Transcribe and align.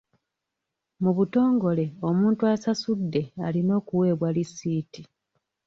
Mu 1.03 1.11
butongole 1.17 1.85
omuntu 2.09 2.41
asasudde 2.53 3.21
alina 3.45 3.71
okuweebwa 3.79 4.29
lisiiti. 4.35 5.01